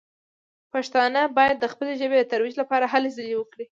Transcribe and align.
پښتانه 0.73 1.21
باید 1.37 1.57
د 1.59 1.65
خپلې 1.73 1.93
ژبې 2.01 2.17
د 2.19 2.25
ترویج 2.31 2.55
لپاره 2.61 2.85
هلې 2.93 3.09
ځلې 3.17 3.33
وکړي. 3.37 3.65